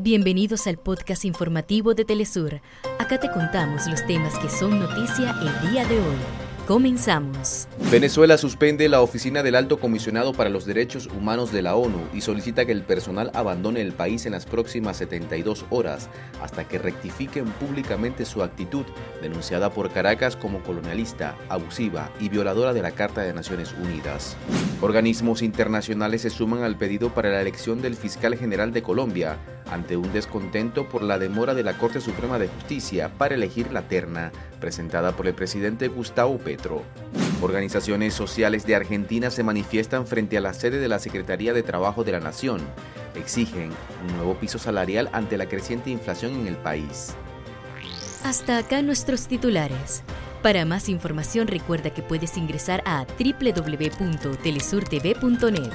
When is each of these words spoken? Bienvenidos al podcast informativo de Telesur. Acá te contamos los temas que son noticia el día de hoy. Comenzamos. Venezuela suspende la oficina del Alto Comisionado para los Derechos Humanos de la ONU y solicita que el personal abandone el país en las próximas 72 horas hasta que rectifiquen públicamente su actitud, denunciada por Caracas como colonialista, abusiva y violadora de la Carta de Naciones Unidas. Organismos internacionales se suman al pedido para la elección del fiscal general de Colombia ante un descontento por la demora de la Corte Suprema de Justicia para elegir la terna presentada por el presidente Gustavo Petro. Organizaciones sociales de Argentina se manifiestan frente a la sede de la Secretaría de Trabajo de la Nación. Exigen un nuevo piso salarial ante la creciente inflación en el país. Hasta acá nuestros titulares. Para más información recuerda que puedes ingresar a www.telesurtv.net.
Bienvenidos 0.00 0.68
al 0.68 0.78
podcast 0.78 1.24
informativo 1.24 1.92
de 1.92 2.04
Telesur. 2.04 2.60
Acá 3.00 3.18
te 3.18 3.28
contamos 3.32 3.88
los 3.88 4.06
temas 4.06 4.38
que 4.38 4.48
son 4.48 4.78
noticia 4.78 5.34
el 5.42 5.70
día 5.72 5.84
de 5.86 5.96
hoy. 5.96 6.16
Comenzamos. 6.68 7.66
Venezuela 7.90 8.38
suspende 8.38 8.88
la 8.88 9.00
oficina 9.00 9.42
del 9.42 9.56
Alto 9.56 9.80
Comisionado 9.80 10.34
para 10.34 10.50
los 10.50 10.66
Derechos 10.66 11.08
Humanos 11.08 11.50
de 11.50 11.62
la 11.62 11.74
ONU 11.74 11.98
y 12.14 12.20
solicita 12.20 12.64
que 12.64 12.70
el 12.70 12.82
personal 12.82 13.32
abandone 13.34 13.80
el 13.80 13.92
país 13.92 14.24
en 14.24 14.32
las 14.32 14.46
próximas 14.46 14.98
72 14.98 15.64
horas 15.70 16.08
hasta 16.40 16.68
que 16.68 16.78
rectifiquen 16.78 17.46
públicamente 17.46 18.24
su 18.24 18.44
actitud, 18.44 18.84
denunciada 19.20 19.70
por 19.70 19.90
Caracas 19.90 20.36
como 20.36 20.62
colonialista, 20.62 21.34
abusiva 21.48 22.12
y 22.20 22.28
violadora 22.28 22.72
de 22.72 22.82
la 22.82 22.92
Carta 22.92 23.22
de 23.22 23.34
Naciones 23.34 23.74
Unidas. 23.82 24.36
Organismos 24.80 25.42
internacionales 25.42 26.22
se 26.22 26.30
suman 26.30 26.62
al 26.62 26.76
pedido 26.76 27.12
para 27.12 27.30
la 27.30 27.40
elección 27.40 27.82
del 27.82 27.96
fiscal 27.96 28.36
general 28.36 28.72
de 28.72 28.82
Colombia 28.82 29.38
ante 29.70 29.96
un 29.96 30.12
descontento 30.12 30.88
por 30.88 31.02
la 31.02 31.18
demora 31.18 31.54
de 31.54 31.62
la 31.62 31.78
Corte 31.78 32.00
Suprema 32.00 32.38
de 32.38 32.48
Justicia 32.48 33.10
para 33.16 33.34
elegir 33.34 33.72
la 33.72 33.82
terna 33.82 34.32
presentada 34.60 35.12
por 35.12 35.26
el 35.26 35.34
presidente 35.34 35.88
Gustavo 35.88 36.38
Petro. 36.38 36.82
Organizaciones 37.40 38.14
sociales 38.14 38.66
de 38.66 38.74
Argentina 38.74 39.30
se 39.30 39.42
manifiestan 39.42 40.06
frente 40.06 40.38
a 40.38 40.40
la 40.40 40.54
sede 40.54 40.78
de 40.78 40.88
la 40.88 40.98
Secretaría 40.98 41.52
de 41.52 41.62
Trabajo 41.62 42.04
de 42.04 42.12
la 42.12 42.20
Nación. 42.20 42.60
Exigen 43.14 43.70
un 44.08 44.16
nuevo 44.16 44.34
piso 44.34 44.58
salarial 44.58 45.08
ante 45.12 45.36
la 45.36 45.46
creciente 45.46 45.90
inflación 45.90 46.34
en 46.34 46.46
el 46.46 46.56
país. 46.56 47.14
Hasta 48.24 48.58
acá 48.58 48.82
nuestros 48.82 49.28
titulares. 49.28 50.02
Para 50.42 50.64
más 50.64 50.88
información 50.88 51.48
recuerda 51.48 51.90
que 51.90 52.02
puedes 52.02 52.36
ingresar 52.36 52.82
a 52.84 53.06
www.telesurtv.net. 53.18 55.72